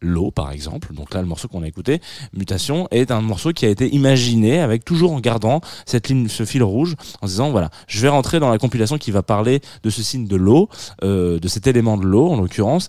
l'eau 0.01 0.31
par 0.31 0.51
exemple? 0.51 0.93
Donc 0.93 1.13
là 1.13 1.21
le 1.21 1.27
morceau 1.27 1.49
qu'on 1.49 1.61
a 1.61 1.67
écouté, 1.67 1.99
Mutation, 2.31 2.87
est 2.91 3.11
un 3.11 3.19
morceau 3.19 3.51
qui 3.51 3.65
a 3.65 3.69
été 3.69 3.93
imaginé 3.93 4.59
avec 4.61 4.85
toujours 4.85 5.11
en 5.11 5.19
gardant 5.19 5.59
cette 5.85 6.07
ligne, 6.07 6.29
ce 6.29 6.45
fil 6.45 6.63
rouge, 6.63 6.95
en 7.21 7.27
disant 7.27 7.51
voilà, 7.51 7.69
je 7.87 7.99
vais 7.99 8.07
rentrer 8.07 8.39
dans 8.39 8.49
la 8.49 8.59
compilation 8.59 8.97
qui 8.97 9.11
va 9.11 9.23
parler 9.23 9.59
de 9.83 9.89
ce 9.89 10.01
signe 10.01 10.25
de 10.27 10.37
l'eau, 10.37 10.69
de 11.01 11.47
cet 11.47 11.67
élément 11.67 11.97
de 11.97 12.05
l'eau 12.05 12.29
en 12.29 12.37
l'occurrence. 12.39 12.87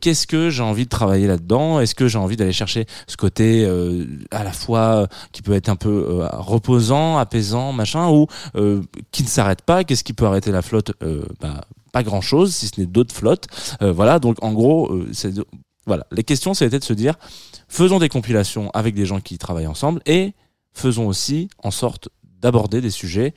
Qu'est-ce 0.00 0.26
que 0.26 0.50
j'ai 0.50 0.62
envie 0.64 0.84
de 0.84 0.88
travailler 0.90 1.28
là-dedans? 1.28 1.78
Est-ce 1.78 1.94
que 1.94 2.08
j'ai 2.08 2.18
envie 2.18 2.36
d'aller 2.36 2.52
chercher 2.52 2.63
ce 2.66 3.16
côté 3.16 3.64
euh, 3.64 4.06
à 4.30 4.44
la 4.44 4.52
fois 4.52 5.02
euh, 5.02 5.06
qui 5.32 5.42
peut 5.42 5.52
être 5.52 5.68
un 5.68 5.76
peu 5.76 6.06
euh, 6.08 6.28
reposant, 6.32 7.18
apaisant, 7.18 7.72
machin, 7.72 8.08
ou 8.08 8.26
qui 9.10 9.22
ne 9.22 9.28
s'arrête 9.28 9.62
pas 9.62 9.84
Qu'est-ce 9.84 10.04
qui 10.04 10.12
peut 10.12 10.26
arrêter 10.26 10.50
la 10.50 10.62
flotte 10.62 10.92
bah, 11.40 11.60
Pas 11.92 12.02
grand-chose, 12.02 12.54
si 12.54 12.68
ce 12.68 12.80
n'est 12.80 12.86
d'autres 12.86 13.14
flottes. 13.14 13.46
Voilà, 13.80 14.18
donc 14.18 14.42
en 14.42 14.52
gros, 14.52 14.90
c'est 15.12 15.34
voilà, 15.86 16.06
les 16.12 16.24
questions, 16.24 16.54
c'était 16.54 16.78
de 16.78 16.84
se 16.84 16.94
dire, 16.94 17.14
faisons 17.68 17.98
des 17.98 18.08
compilations 18.08 18.70
avec 18.72 18.94
des 18.94 19.04
gens 19.04 19.20
qui 19.20 19.36
travaillent 19.36 19.66
ensemble 19.66 20.00
et 20.06 20.32
faisons 20.72 21.06
aussi 21.06 21.48
en 21.62 21.70
sorte 21.70 22.08
d'aborder 22.40 22.80
des 22.80 22.90
sujets 22.90 23.34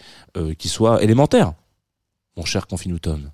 qui 0.57 0.69
soient 0.69 1.03
élémentaires. 1.03 1.53
Mon 2.37 2.45
cher 2.45 2.67
Confinutum. 2.67 3.31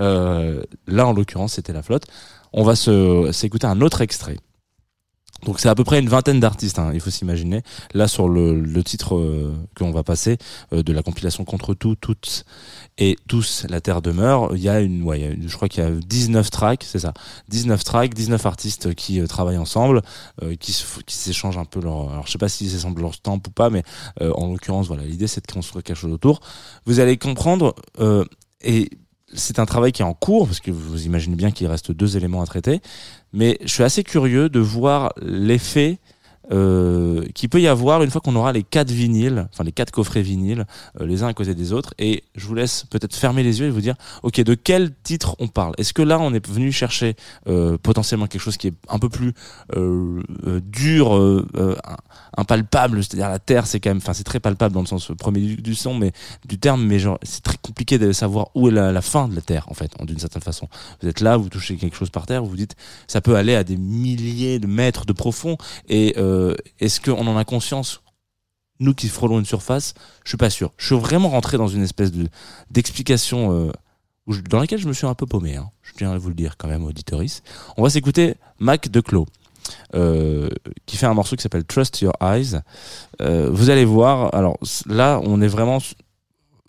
Euh, 0.00 0.62
là, 0.86 1.06
en 1.06 1.12
l'occurrence, 1.12 1.54
c'était 1.54 1.72
la 1.72 1.82
flotte. 1.82 2.04
On 2.52 2.62
va 2.64 2.74
s'écouter 2.76 3.66
un 3.66 3.80
autre 3.80 4.00
extrait. 4.00 4.36
Donc 5.46 5.60
c'est 5.60 5.68
à 5.68 5.74
peu 5.76 5.84
près 5.84 6.00
une 6.00 6.08
vingtaine 6.08 6.40
d'artistes, 6.40 6.78
hein, 6.80 6.90
il 6.92 7.00
faut 7.00 7.10
s'imaginer. 7.10 7.62
Là 7.94 8.08
sur 8.08 8.28
le, 8.28 8.60
le 8.60 8.84
titre 8.84 9.16
euh, 9.16 9.54
qu'on 9.78 9.92
va 9.92 10.02
passer 10.02 10.36
euh, 10.72 10.82
de 10.82 10.92
la 10.92 11.02
compilation 11.02 11.44
Contre 11.44 11.72
tout, 11.74 11.94
toutes 11.94 12.44
et 12.98 13.16
tous, 13.28 13.64
la 13.70 13.80
Terre 13.80 14.02
demeure, 14.02 14.56
il 14.56 14.62
y 14.62 14.68
a 14.68 14.80
une, 14.80 15.02
ouais, 15.04 15.20
y 15.20 15.24
a 15.24 15.28
une- 15.30 15.48
je 15.48 15.54
crois 15.54 15.68
qu'il 15.68 15.84
y 15.84 15.86
a 15.86 15.90
19 15.90 16.50
tracks, 16.50 16.82
c'est 16.84 16.98
ça, 16.98 17.14
19 17.48 17.84
tracks, 17.84 18.12
19 18.12 18.44
artistes 18.44 18.94
qui 18.94 19.20
euh, 19.20 19.26
travaillent 19.26 19.56
ensemble, 19.58 20.02
euh, 20.42 20.56
qui 20.56 20.72
qui 21.06 21.14
s'échangent 21.14 21.58
un 21.58 21.64
peu 21.64 21.80
leur, 21.80 22.10
alors 22.10 22.26
je 22.26 22.32
sais 22.32 22.38
pas 22.38 22.48
s'ils 22.48 22.70
s'échangent 22.70 22.96
leur 22.96 23.14
stamp 23.14 23.40
ou 23.46 23.50
pas, 23.50 23.70
mais 23.70 23.84
euh, 24.20 24.32
en 24.34 24.48
l'occurrence 24.50 24.88
voilà, 24.88 25.04
l'idée 25.04 25.28
c'est 25.28 25.46
de 25.46 25.52
construire 25.52 25.84
quelque 25.84 25.96
chose 25.96 26.12
autour. 26.12 26.40
Vous 26.86 26.98
allez 26.98 27.16
comprendre 27.18 27.74
euh, 28.00 28.24
et 28.62 28.90
c'est 29.32 29.58
un 29.58 29.66
travail 29.66 29.92
qui 29.92 30.02
est 30.02 30.04
en 30.04 30.14
cours 30.14 30.46
parce 30.46 30.60
que 30.60 30.70
vous 30.70 31.06
imaginez 31.06 31.36
bien 31.36 31.50
qu'il 31.50 31.66
reste 31.66 31.92
deux 31.92 32.16
éléments 32.16 32.42
à 32.42 32.46
traiter 32.46 32.80
mais 33.32 33.58
je 33.62 33.68
suis 33.68 33.82
assez 33.82 34.04
curieux 34.04 34.48
de 34.48 34.60
voir 34.60 35.12
l'effet 35.20 35.98
euh, 36.52 37.24
qu'il 37.34 37.48
peut 37.48 37.60
y 37.60 37.68
avoir 37.68 38.02
une 38.02 38.10
fois 38.10 38.20
qu'on 38.20 38.36
aura 38.36 38.52
les 38.52 38.62
quatre 38.62 38.90
vinyles, 38.90 39.48
enfin 39.52 39.64
les 39.64 39.72
quatre 39.72 39.90
coffrets 39.90 40.22
vinyles, 40.22 40.66
euh, 41.00 41.06
les 41.06 41.22
uns 41.22 41.28
à 41.28 41.34
côté 41.34 41.54
des 41.54 41.72
autres. 41.72 41.94
Et 41.98 42.24
je 42.34 42.46
vous 42.46 42.54
laisse 42.54 42.84
peut-être 42.90 43.14
fermer 43.14 43.42
les 43.42 43.60
yeux 43.60 43.66
et 43.66 43.70
vous 43.70 43.80
dire, 43.80 43.96
ok, 44.22 44.40
de 44.40 44.54
quel 44.54 44.92
titre 45.02 45.36
on 45.38 45.48
parle? 45.48 45.74
Est-ce 45.78 45.92
que 45.92 46.02
là, 46.02 46.18
on 46.20 46.32
est 46.34 46.46
venu 46.46 46.72
chercher 46.72 47.16
euh, 47.48 47.78
potentiellement 47.82 48.26
quelque 48.26 48.42
chose 48.42 48.56
qui 48.56 48.68
est 48.68 48.74
un 48.88 48.98
peu 48.98 49.08
plus 49.08 49.32
euh, 49.76 50.22
euh, 50.46 50.60
dur, 50.60 51.16
euh, 51.16 51.46
impalpable, 52.36 53.02
c'est-à-dire 53.02 53.28
la 53.28 53.38
terre, 53.38 53.66
c'est 53.66 53.80
quand 53.80 53.90
même, 53.90 53.96
enfin 53.98 54.12
c'est 54.12 54.24
très 54.24 54.40
palpable 54.40 54.74
dans 54.74 54.82
le 54.82 54.86
sens 54.86 55.10
premier 55.18 55.40
du, 55.40 55.74
son, 55.74 55.94
mais 55.94 56.12
du 56.46 56.58
terme, 56.58 56.84
mais 56.84 56.98
genre 56.98 57.18
c'est 57.22 57.42
très 57.42 57.56
compliqué 57.60 57.98
de 57.98 58.12
savoir 58.12 58.48
où 58.54 58.68
est 58.68 58.72
la, 58.72 58.92
la 58.92 59.02
fin 59.02 59.28
de 59.28 59.34
la 59.34 59.40
terre 59.40 59.64
en 59.68 59.74
fait, 59.74 59.92
d'une 60.02 60.18
certaine 60.18 60.42
façon. 60.42 60.68
Vous 61.00 61.08
êtes 61.08 61.20
là, 61.20 61.36
vous 61.36 61.48
touchez 61.48 61.76
quelque 61.76 61.96
chose 61.96 62.10
par 62.10 62.26
terre, 62.26 62.42
vous 62.42 62.50
vous 62.50 62.56
dites, 62.56 62.76
ça 63.06 63.20
peut 63.20 63.36
aller 63.36 63.54
à 63.54 63.64
des 63.64 63.76
milliers 63.76 64.58
de 64.58 64.66
mètres 64.66 65.06
de 65.06 65.12
profond. 65.12 65.56
Et 65.88 66.14
euh, 66.18 66.35
est-ce 66.80 67.00
qu'on 67.00 67.26
en 67.26 67.36
a 67.36 67.44
conscience 67.44 68.02
Nous 68.80 68.94
qui 68.94 69.08
frôlons 69.08 69.38
une 69.38 69.44
surface, 69.44 69.94
je 70.24 70.30
suis 70.30 70.38
pas 70.38 70.50
sûr. 70.50 70.72
Je 70.76 70.86
suis 70.86 70.96
vraiment 70.96 71.28
rentré 71.30 71.56
dans 71.58 71.68
une 71.68 71.82
espèce 71.82 72.12
de 72.12 72.28
d'explication 72.70 73.52
euh, 73.52 73.72
dans 74.50 74.58
laquelle 74.58 74.78
je 74.78 74.88
me 74.88 74.92
suis 74.92 75.06
un 75.06 75.14
peu 75.14 75.26
paumé. 75.26 75.56
Hein. 75.56 75.70
Je 75.82 75.92
tiens 75.96 76.10
à 76.12 76.18
vous 76.18 76.28
le 76.28 76.34
dire 76.34 76.56
quand 76.56 76.68
même, 76.68 76.84
auditoris. 76.84 77.42
On 77.76 77.82
va 77.82 77.90
s'écouter 77.90 78.34
Mac 78.58 78.88
de 78.90 79.00
Clos. 79.00 79.26
euh, 79.94 80.48
qui 80.86 80.96
fait 80.96 81.06
un 81.06 81.14
morceau 81.14 81.34
qui 81.36 81.42
s'appelle 81.42 81.64
Trust 81.64 82.00
Your 82.00 82.12
Eyes. 82.20 82.60
Euh, 83.20 83.50
vous 83.50 83.70
allez 83.70 83.84
voir, 83.84 84.34
alors 84.34 84.58
là, 84.86 85.20
on 85.24 85.40
est 85.42 85.48
vraiment. 85.48 85.78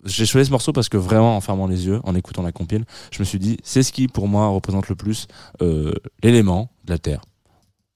J'ai 0.04 0.26
choisi 0.26 0.46
ce 0.46 0.52
morceau 0.52 0.72
parce 0.72 0.88
que 0.88 0.96
vraiment, 0.96 1.36
en 1.36 1.40
fermant 1.40 1.66
les 1.66 1.86
yeux, 1.86 2.00
en 2.04 2.14
écoutant 2.14 2.42
la 2.42 2.52
compile, 2.52 2.84
je 3.10 3.18
me 3.20 3.24
suis 3.24 3.38
dit, 3.38 3.58
c'est 3.64 3.82
ce 3.82 3.92
qui 3.92 4.06
pour 4.08 4.28
moi 4.28 4.48
représente 4.48 4.88
le 4.88 4.94
plus 4.94 5.26
euh, 5.60 5.92
l'élément 6.22 6.70
de 6.84 6.92
la 6.92 6.98
Terre. 6.98 7.22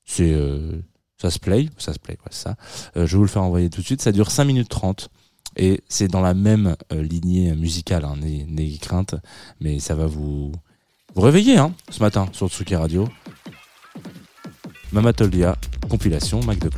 C'est 0.04 0.32
euh, 0.32 0.82
ça 1.22 1.30
se 1.30 1.38
play, 1.38 1.68
ça 1.78 1.92
se 1.92 2.00
play, 2.00 2.14
ouais, 2.14 2.32
ça. 2.32 2.56
Euh, 2.96 3.06
je 3.06 3.12
vais 3.12 3.18
vous 3.18 3.22
le 3.22 3.28
faire 3.28 3.44
envoyer 3.44 3.70
tout 3.70 3.80
de 3.80 3.86
suite. 3.86 4.02
Ça 4.02 4.10
dure 4.10 4.28
5 4.28 4.44
minutes 4.44 4.68
30 4.68 5.08
et 5.56 5.84
c'est 5.88 6.08
dans 6.08 6.20
la 6.20 6.34
même 6.34 6.74
euh, 6.92 7.00
lignée 7.00 7.54
musicale, 7.54 8.04
hein, 8.04 8.16
crainte, 8.80 9.14
mais 9.60 9.78
ça 9.78 9.94
va 9.94 10.06
vous 10.06 10.50
vous 11.14 11.20
réveiller 11.20 11.58
hein, 11.58 11.74
ce 11.90 12.00
matin 12.00 12.26
sur 12.32 12.48
Tsuki 12.48 12.74
Radio. 12.74 13.08
Mamatolia, 14.90 15.56
compilation 15.88 16.42
Mac 16.42 16.58
de. 16.58 16.70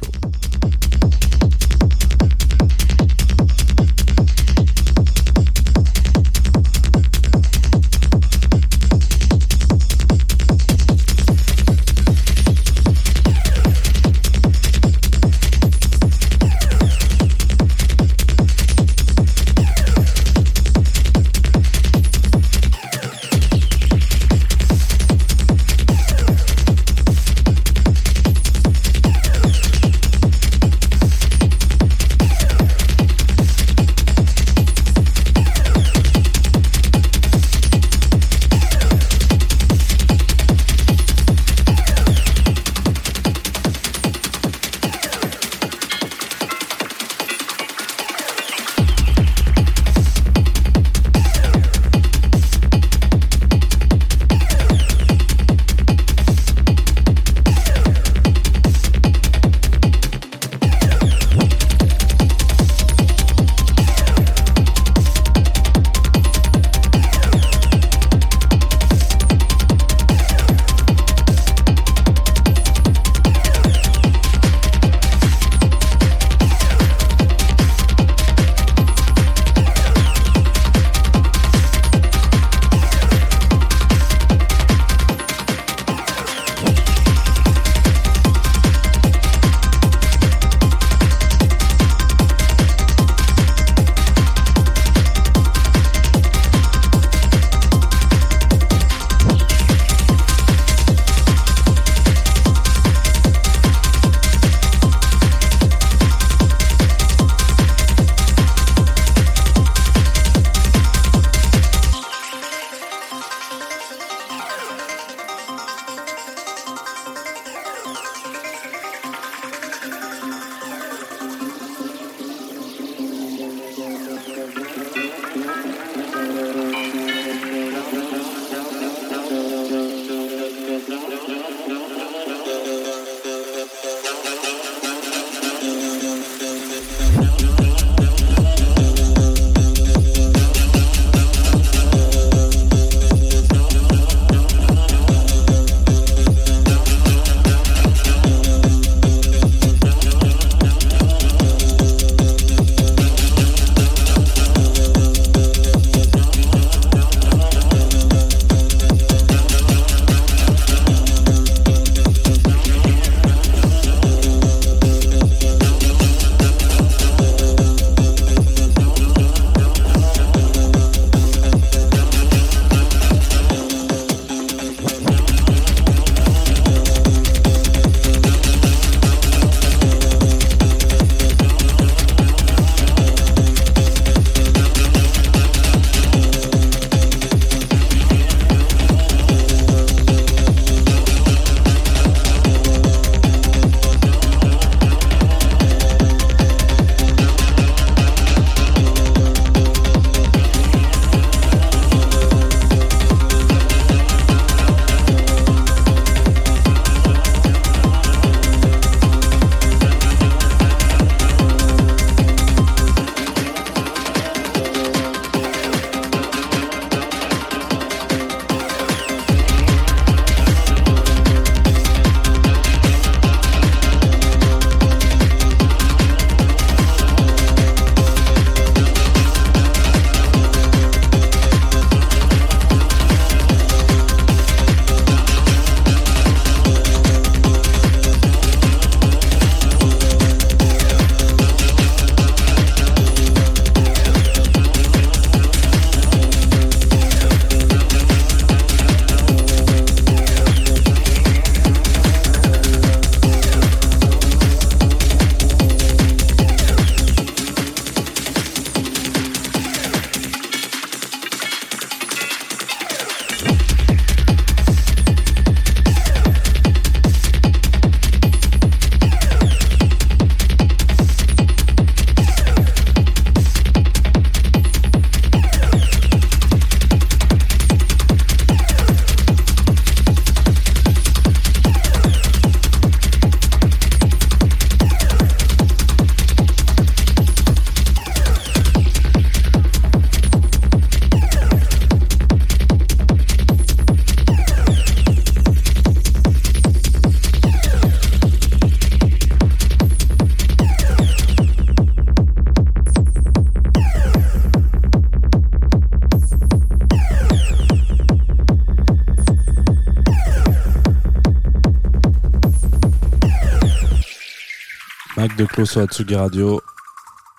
De 315.55 315.57
Closo 315.57 315.79
Atsugi 315.79 316.17
Radio, 316.17 316.61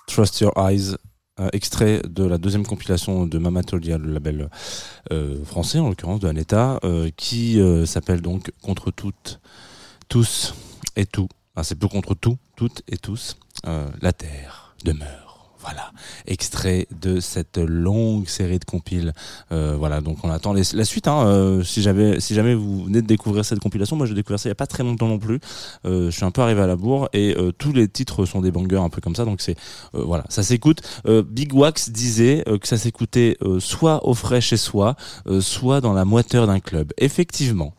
Trust 0.08 0.40
Your 0.40 0.54
Eyes, 0.56 0.96
extrait 1.52 2.02
de 2.08 2.24
la 2.24 2.38
deuxième 2.38 2.66
compilation 2.66 3.28
de 3.28 3.38
Mamatolia, 3.38 3.98
le 3.98 4.14
label 4.14 4.50
euh, 5.12 5.44
français 5.44 5.80
en 5.80 5.90
l'occurrence 5.90 6.22
de 6.22 6.30
Aneta, 6.30 6.80
euh, 6.86 7.10
qui 7.18 7.60
euh, 7.60 7.86
s'appelle 7.86 8.22
donc 8.22 8.54
Contre 8.62 8.92
toutes, 8.92 9.42
tous 10.08 10.56
et 10.96 11.06
tout. 11.06 11.28
Ah, 11.58 11.66
c'est 11.66 11.76
plus 11.76 11.90
contre 11.90 12.16
tout, 12.16 12.38
toutes 12.56 12.84
et 12.88 12.98
tous. 12.98 13.36
La 13.66 14.14
terre 14.14 14.76
demeure. 14.86 15.25
Voilà, 15.66 15.92
extrait 16.28 16.88
de 17.02 17.20
cette 17.20 17.58
longue 17.58 18.28
série 18.28 18.60
de 18.60 18.66
compiles. 18.66 19.14
Euh, 19.52 19.76
voilà, 19.76 20.00
donc 20.00 20.20
on 20.24 20.30
attend 20.30 20.54
la 20.54 20.86
suite. 20.86 21.08
Hein, 21.08 21.26
euh, 21.26 21.64
si, 21.64 21.82
j'avais, 21.82 22.20
si 22.20 22.36
jamais 22.36 22.54
vous 22.54 22.84
venez 22.84 23.02
de 23.02 23.08
découvrir 23.08 23.44
cette 23.44 23.58
compilation, 23.58 23.96
moi 23.96 24.06
j'ai 24.06 24.14
découvert 24.14 24.40
ça 24.40 24.48
il 24.48 24.52
y 24.52 24.54
a 24.54 24.56
pas 24.56 24.68
très 24.68 24.84
longtemps 24.84 25.08
non 25.08 25.18
plus. 25.18 25.40
Euh, 25.86 26.12
je 26.12 26.16
suis 26.16 26.24
un 26.24 26.30
peu 26.30 26.44
arrivé 26.44 26.62
à 26.62 26.68
la 26.68 26.76
bourre 26.76 27.10
et 27.14 27.36
euh, 27.36 27.52
tous 27.52 27.74
les 27.74 27.88
titres 27.88 28.26
sont 28.26 28.42
des 28.42 28.52
bangers 28.52 28.78
un 28.78 28.90
peu 28.90 29.02
comme 29.02 29.16
ça. 29.16 29.26
Donc 29.26 29.42
c'est 29.42 29.58
euh, 29.96 30.04
voilà, 30.04 30.26
ça 30.30 30.44
s'écoute. 30.44 30.84
Euh, 31.08 31.24
Big 31.24 31.52
Wax 31.52 31.90
disait 31.90 32.44
que 32.62 32.68
ça 32.68 32.78
s'écoutait 32.78 33.36
soit 33.58 34.08
au 34.08 34.14
frais 34.14 34.42
chez 34.42 34.58
soi, 34.58 34.96
soit 35.40 35.82
dans 35.82 35.94
la 35.94 36.06
moiteur 36.06 36.46
d'un 36.46 36.60
club. 36.60 36.94
Effectivement. 37.00 37.74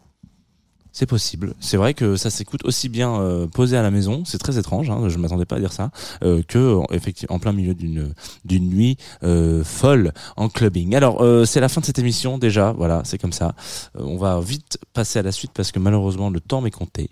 C'est 0.99 1.05
possible. 1.05 1.53
C'est 1.61 1.77
vrai 1.77 1.93
que 1.93 2.17
ça 2.17 2.31
s'écoute 2.31 2.65
aussi 2.65 2.89
bien 2.89 3.21
euh, 3.21 3.47
posé 3.47 3.77
à 3.77 3.83
la 3.83 3.91
maison. 3.91 4.23
C'est 4.25 4.39
très 4.39 4.59
étrange. 4.59 4.89
Hein, 4.89 5.11
je 5.11 5.19
m'attendais 5.19 5.45
pas 5.45 5.57
à 5.57 5.61
dire 5.61 5.71
ça. 5.75 5.91
Euh, 6.23 6.41
que 6.49 6.77
en- 6.77 6.87
effectivement 6.91 7.37
en 7.37 7.39
plein 7.39 7.53
milieu 7.53 7.75
d'une 7.75 8.15
d'une 8.47 8.71
nuit 8.71 8.97
euh, 9.23 9.63
folle 9.63 10.13
en 10.39 10.49
clubbing. 10.49 10.95
Alors 10.95 11.21
euh, 11.21 11.45
c'est 11.45 11.61
la 11.61 11.69
fin 11.69 11.83
de 11.83 11.87
cette 11.87 11.99
émission 11.99 12.39
déjà. 12.39 12.73
Voilà, 12.73 13.03
c'est 13.05 13.19
comme 13.19 13.35
ça. 13.35 13.55
On 13.95 14.17
va 14.17 14.41
vite 14.41 14.79
passer 14.95 15.19
à 15.19 15.23
la 15.23 15.33
suite 15.33 15.51
parce 15.53 15.71
que 15.71 15.79
malheureusement 15.79 16.31
le 16.31 16.41
temps 16.41 16.63
m'est 16.63 16.71
compté. 16.71 17.11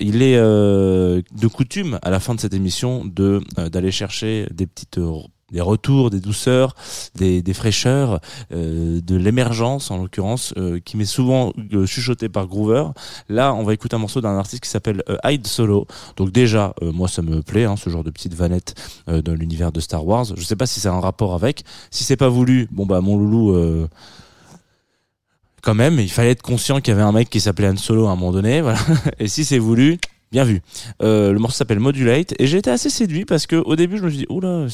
Il 0.00 0.22
est 0.22 0.36
de 0.36 1.46
coutume 1.54 2.00
à 2.02 2.10
la 2.10 2.18
fin 2.18 2.34
de 2.34 2.40
cette 2.40 2.54
émission 2.54 3.04
de 3.04 3.40
d'aller 3.68 3.92
chercher 3.92 4.48
des 4.50 4.66
petites 4.66 4.98
des 5.50 5.60
retours, 5.60 6.10
des 6.10 6.20
douceurs, 6.20 6.74
des, 7.14 7.42
des 7.42 7.54
fraîcheurs, 7.54 8.20
euh, 8.52 9.00
de 9.00 9.16
l'émergence 9.16 9.90
en 9.90 9.98
l'occurrence, 9.98 10.54
euh, 10.56 10.80
qui 10.84 10.96
m'est 10.96 11.04
souvent 11.04 11.52
euh, 11.72 11.86
chuchoté 11.86 12.28
par 12.28 12.46
Groover. 12.46 12.86
Là, 13.28 13.54
on 13.54 13.64
va 13.64 13.74
écouter 13.74 13.96
un 13.96 13.98
morceau 13.98 14.20
d'un 14.20 14.36
artiste 14.38 14.62
qui 14.62 14.70
s'appelle 14.70 15.02
euh, 15.08 15.16
Hyde 15.24 15.46
Solo. 15.46 15.86
Donc 16.16 16.32
déjà, 16.32 16.74
euh, 16.82 16.92
moi 16.92 17.08
ça 17.08 17.22
me 17.22 17.42
plaît, 17.42 17.64
hein, 17.64 17.76
ce 17.76 17.90
genre 17.90 18.04
de 18.04 18.10
petite 18.10 18.34
vanette 18.34 18.74
euh, 19.08 19.22
dans 19.22 19.34
l'univers 19.34 19.72
de 19.72 19.80
Star 19.80 20.06
Wars. 20.06 20.26
Je 20.36 20.42
sais 20.42 20.56
pas 20.56 20.66
si 20.66 20.80
c'est 20.80 20.88
un 20.88 21.00
rapport 21.00 21.34
avec. 21.34 21.64
Si 21.90 22.04
c'est 22.04 22.16
pas 22.16 22.28
voulu, 22.28 22.68
bon 22.70 22.86
bah 22.86 23.00
mon 23.00 23.16
loulou. 23.16 23.86
Quand 25.62 25.74
même, 25.74 25.98
il 25.98 26.10
fallait 26.10 26.30
être 26.30 26.42
conscient 26.42 26.80
qu'il 26.80 26.92
y 26.92 26.94
avait 26.94 27.02
un 27.02 27.12
mec 27.12 27.28
qui 27.28 27.38
s'appelait 27.38 27.68
Han 27.68 27.76
Solo 27.76 28.06
à 28.06 28.12
un 28.12 28.16
moment 28.16 28.32
donné, 28.32 28.62
voilà. 28.62 28.78
Et 29.18 29.28
si 29.28 29.44
c'est 29.44 29.58
voulu, 29.58 29.98
bien 30.32 30.44
vu. 30.44 30.60
Euh, 31.02 31.32
le 31.32 31.38
morceau 31.38 31.56
s'appelle 31.56 31.80
Modulate 31.80 32.34
et 32.38 32.46
j'ai 32.46 32.58
été 32.58 32.70
assez 32.70 32.90
séduit 32.90 33.24
parce 33.24 33.46
que 33.46 33.56
au 33.56 33.76
début 33.76 33.98
je 33.98 34.02
me 34.04 34.08
suis 34.10 34.18
dit 34.18 34.26
oula, 34.28 34.48
un- 34.48 34.68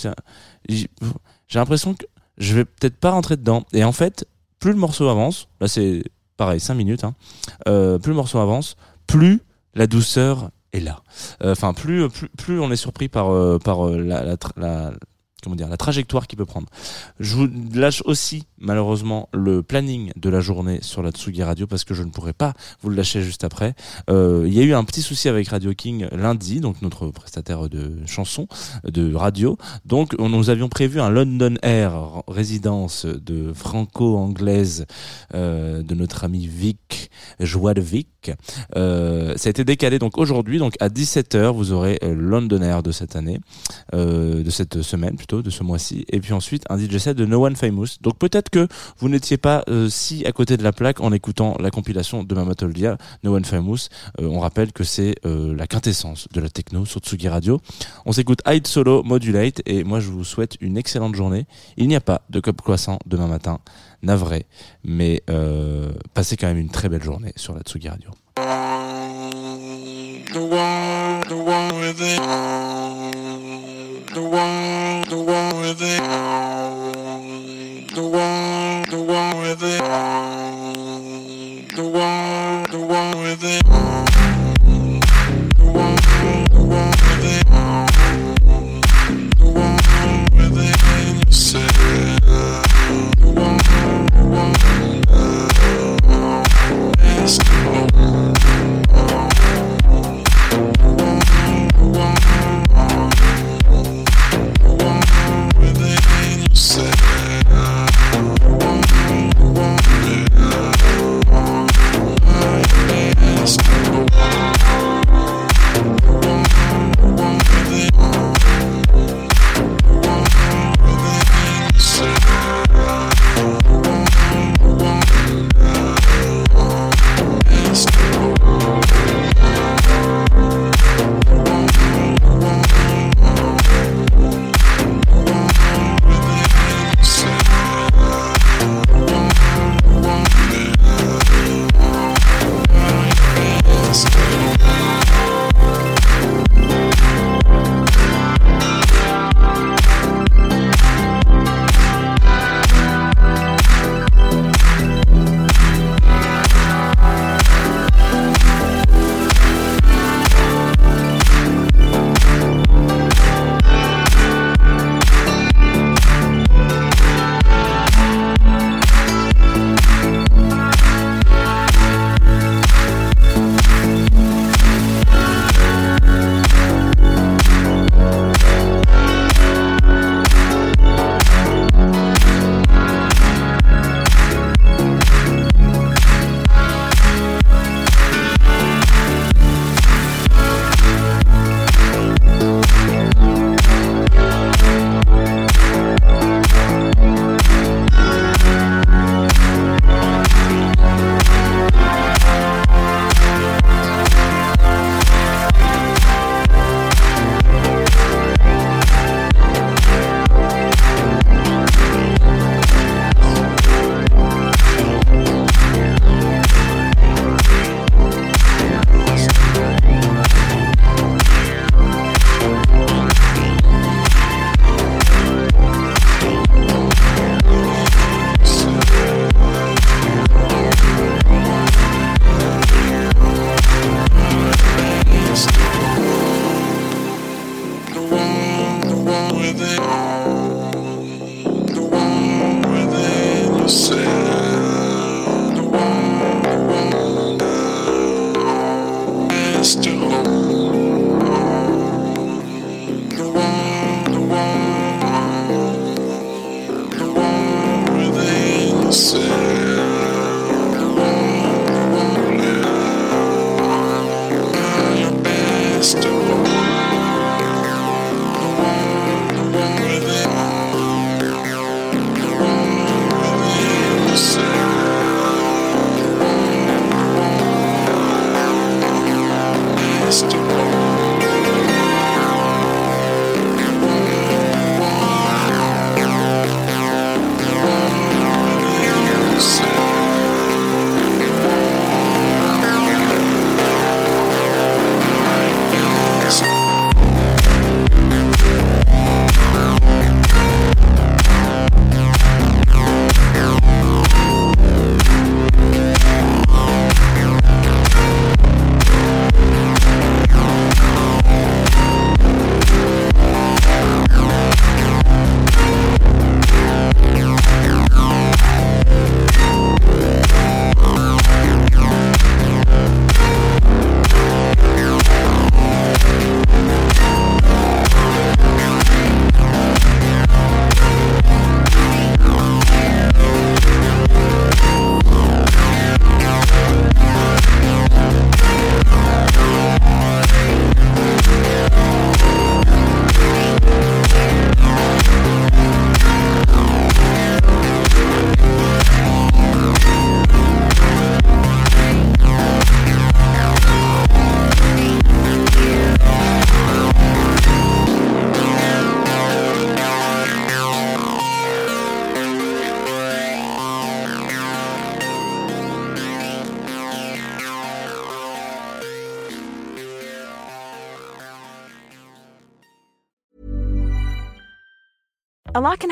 j'ai 0.69 0.89
l'impression 1.59 1.95
que 1.95 2.05
je 2.39 2.55
vais 2.55 2.65
peut-être 2.65 2.97
pas 2.97 3.11
rentrer 3.11 3.37
dedans. 3.37 3.65
Et 3.73 3.85
en 3.85 3.93
fait, 3.93 4.27
plus 4.59 4.73
le 4.73 4.79
morceau 4.79 5.09
avance, 5.09 5.49
là 5.61 5.69
c'est 5.69 6.03
pareil, 6.37 6.61
5 6.61 6.75
minutes, 6.75 7.05
hein, 7.05 7.15
euh, 7.69 7.99
plus 7.99 8.11
le 8.11 8.17
morceau 8.17 8.39
avance, 8.39 8.77
plus 9.07 9.41
la 9.75 9.87
douceur 9.87 10.51
est 10.73 10.81
là. 10.81 11.03
Euh, 11.43 11.53
Enfin, 11.53 11.73
plus, 11.73 12.09
plus 12.37 12.61
on 12.61 12.71
est 12.71 12.77
surpris 12.77 13.09
par 13.09 13.29
par 13.61 13.87
la, 13.89 14.37
dire 15.55 15.69
la 15.69 15.77
trajectoire 15.77 16.27
qu'il 16.27 16.37
peut 16.39 16.45
prendre. 16.45 16.67
Je 17.21 17.35
vous 17.37 17.49
lâche 17.73 18.03
aussi 18.05 18.47
malheureusement 18.59 19.29
le 19.33 19.63
planning 19.63 20.13
de 20.17 20.29
la 20.29 20.41
journée 20.41 20.79
sur 20.83 21.03
la 21.03 21.11
Tsugi 21.11 21.43
Radio 21.43 21.67
parce 21.67 21.85
que 21.85 21.95
je 21.95 22.03
ne 22.03 22.11
pourrai 22.11 22.33
pas 22.33 22.55
vous 22.83 22.91
le 22.91 22.97
lâcher 22.97 23.23
juste 23.23 23.45
après. 23.45 23.75
Euh, 24.11 24.45
il 24.47 24.55
y 24.55 24.61
a 24.61 24.63
eu 24.63 24.75
un 24.75 24.85
petit 24.85 25.03
souci 25.03 25.29
avec 25.29 25.49
Radio 25.49 25.73
King 25.75 26.09
lundi, 26.13 26.61
donc 26.61 26.83
notre 26.83 27.09
prestataire 27.09 27.69
de 27.69 27.93
chansons 28.07 28.49
de 28.85 29.15
radio. 29.15 29.57
Donc 29.85 30.15
on, 30.19 30.29
nous 30.29 30.51
avions 30.51 30.69
prévu 30.69 31.01
un 31.01 31.11
London 31.11 31.55
Air 31.63 32.23
résidence 32.29 33.07
de 33.07 33.53
franco-anglaise 33.53 34.87
euh, 35.35 35.83
de 35.83 35.95
notre 35.95 36.25
ami 36.25 36.47
Vic, 36.47 37.11
Joie 37.41 37.75
de 37.75 37.81
Vic. 37.81 38.31
Euh, 38.75 39.35
ça 39.37 39.49
a 39.49 39.51
été 39.51 39.65
décalé 39.65 39.99
donc 39.99 40.19
aujourd'hui, 40.19 40.59
donc 40.59 40.75
à 40.81 40.89
17h 40.89 41.53
vous 41.53 41.73
aurez 41.73 41.99
London 42.03 42.61
Air 42.63 42.83
de 42.83 42.91
cette 42.91 43.17
année, 43.17 43.39
de 43.93 44.51
cette 44.51 44.83
semaine 44.83 45.17
plutôt, 45.17 45.43
de 45.43 45.51
ce 45.51 45.63
mois-ci, 45.63 46.05
et 46.11 46.21
puis 46.21 46.33
ensuite 46.33 46.65
un 46.69 46.79
DJ 46.79 46.97
de 47.15 47.27
No 47.27 47.45
One 47.45 47.57
Famous. 47.57 47.99
Donc 48.01 48.19
peut-être 48.19 48.46
que 48.51 48.69
vous 48.99 49.09
n'étiez 49.09 49.37
pas 49.37 49.65
euh, 49.69 49.89
si 49.89 50.25
à 50.27 50.33
côté 50.33 50.57
de 50.57 50.63
la 50.63 50.73
plaque 50.73 51.01
en 51.01 51.13
écoutant 51.13 51.57
la 51.61 51.71
compilation 51.71 52.25
de 52.25 52.35
Mamatoldia, 52.35 52.99
No 53.23 53.35
One 53.35 53.45
Famous. 53.45 53.89
Euh, 54.21 54.27
on 54.27 54.41
rappelle 54.41 54.73
que 54.73 54.85
c'est 54.85 55.17
euh, 55.25 55.55
la 55.55 55.67
quintessence 55.67 56.29
de 56.33 56.41
la 56.41 56.49
techno 56.49 56.85
sur 56.85 57.01
Tsugi 57.01 57.29
Radio. 57.29 57.61
On 58.05 58.13
s'écoute 58.13 58.41
Hide 58.47 58.67
Solo, 58.67 59.03
Modulate, 59.03 59.63
et 59.67 59.85
moi 59.85 60.01
je 60.01 60.09
vous 60.09 60.25
souhaite 60.25 60.57
une 60.61 60.77
excellente 60.77 61.15
journée. 61.15 61.47
Il 61.77 61.89
n'y 61.89 61.97
a 61.97 62.01
pas 62.01 62.23
de 62.31 62.41
cop 62.41 62.61
croissant 62.61 62.99
demain 63.07 63.27
matin, 63.27 63.61
navré, 64.03 64.47
mais 64.85 65.23
passez 66.15 66.37
quand 66.37 66.47
même 66.47 66.59
une 66.59 66.71
très 66.71 66.89
belle 66.89 67.03
journée 67.03 67.33
sur 67.37 67.55
la 67.55 67.63
Tsugi 67.63 67.89
Radio. 67.89 68.11
With 79.49 79.63
it. 79.63 79.79
The 81.77 81.83
one, 81.83 82.65
the 82.71 82.79
one 82.81 83.19
with 83.19 83.45
it. 83.45 84.06